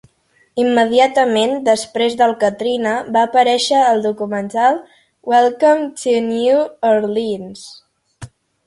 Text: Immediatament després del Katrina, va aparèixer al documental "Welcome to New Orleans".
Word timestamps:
Immediatament 0.61 1.51
després 1.67 2.15
del 2.21 2.33
Katrina, 2.45 2.95
va 3.17 3.27
aparèixer 3.29 3.83
al 3.91 4.03
documental 4.09 4.83
"Welcome 5.35 5.87
to 6.05 6.17
New 6.33 6.65
Orleans". 6.95 7.71